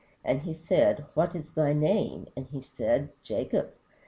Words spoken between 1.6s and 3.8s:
name? and he said, Jacob.